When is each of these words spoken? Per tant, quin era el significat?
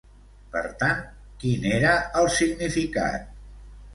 Per 0.53 0.63
tant, 0.83 1.03
quin 1.43 1.67
era 1.73 1.91
el 2.21 2.31
significat? 2.39 3.31